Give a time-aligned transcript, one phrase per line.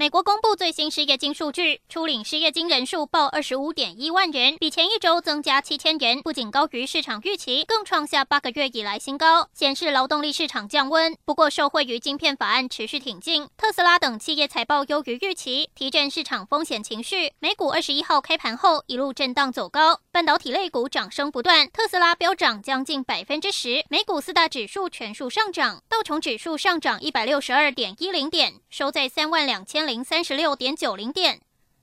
[0.00, 11.16] 美国公布最新失业金数据，初领失业金人数报二十五点一万人，比前一周增加七千人，不仅高于市场预期，更创下八个月以来新高，显示劳动力市场降温。
[11.24, 17.32] 不过，受惠于晶片法案持续挺进，特斯拉等企业财报优于预期，提振市场风险情绪。
[17.40, 23.84] 美股二十一号开盘后一路震荡走高，半导体类股涨声不断，特斯拉飙涨将近百分之十。
[23.88, 29.87] 美股四大指数全数上涨，道琼指数上涨一百六十二点一零点，收在三万两千。
[29.88, 31.40] 零三十六点九零点，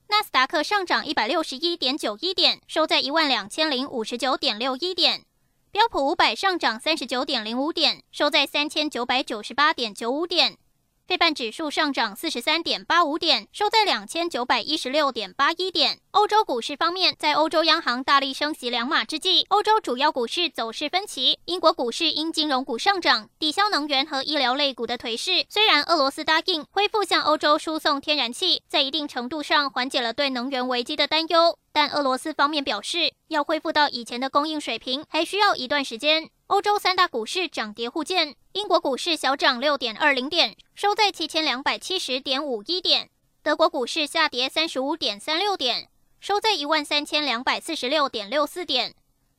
[0.09, 5.25] 纳斯达克上涨一百六十一点九一点，收在一万两千零五十九点六一点。
[5.71, 10.59] 标普五百上涨三十九点零五点，收在三千九百九十八点九五点。
[11.07, 15.99] 费半指数上涨四十三点八五点，收在两千九百一十六点八一点。
[16.09, 21.37] 欧洲股市方面，在欧洲央行大力升息两码之际，欧洲主要股市走势分歧。
[21.45, 25.45] 英国股市因金融股上涨，抵消能源和医疗类股的颓势。
[25.47, 36.29] 虽然俄罗斯答应恢复向欧洲输送天然气，在一定程度上缓解了对能源危机的担忧，但俄罗斯方面表示，要恢复到以前的供应水平，还需要一段时间。
[36.47, 43.09] 欧洲三大股市涨跌互见，英国股市小涨六点二零点，收在七千两百七十点五一点；
[43.43, 45.89] 德国股市下跌三十五点三六点，
[46.21, 48.91] 收在一万三千两百四十六点六四点；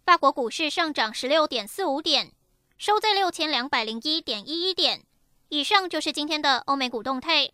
[0.05, 2.33] 法国股市上涨十六点四五点，
[2.77, 5.05] 收在六千两百零一点一一点。
[5.49, 7.53] 以上就是今天的欧美股动态。